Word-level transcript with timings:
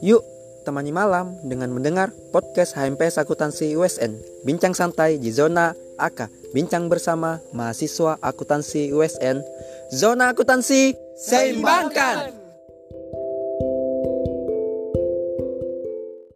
Yuk, 0.00 0.24
temani 0.64 0.96
malam 0.96 1.36
dengan 1.44 1.68
mendengar 1.76 2.08
podcast 2.32 2.72
HMP 2.72 3.12
Akuntansi 3.12 3.76
USN. 3.76 4.16
Bincang 4.48 4.72
santai 4.72 5.20
di 5.20 5.28
zona 5.28 5.76
AK. 6.00 6.32
Bincang 6.56 6.88
bersama 6.88 7.36
mahasiswa 7.52 8.16
akuntansi 8.24 8.96
USN. 8.96 9.44
Zona 9.92 10.32
akuntansi 10.32 10.96
seimbangkan. 11.20 12.39